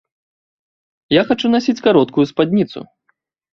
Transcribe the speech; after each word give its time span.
Я 1.19 1.25
хачу 1.33 1.47
насіць 1.57 1.77
кароткую 1.89 2.25
спадніцу. 2.33 2.79